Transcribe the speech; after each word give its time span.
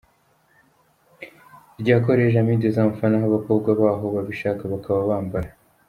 rya 1.77 1.99
Collège 1.99 2.35
Ami 2.41 2.55
des 2.63 2.75
Enfants 2.85 3.11
naho 3.11 3.25
abakobwa 3.29 3.69
baho 3.81 4.05
babishaka 4.15 4.61
bakaba 4.73 5.09
bambara. 5.11 5.49